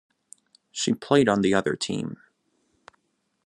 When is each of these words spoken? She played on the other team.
She 0.71 0.95
played 0.95 1.29
on 1.29 1.41
the 1.41 1.53
other 1.53 1.75
team. 1.75 2.17